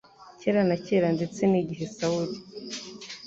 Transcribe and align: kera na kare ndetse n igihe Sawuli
kera 0.39 0.61
na 0.69 0.77
kare 0.85 1.09
ndetse 1.17 1.41
n 1.51 1.53
igihe 1.61 1.85
Sawuli 1.95 2.37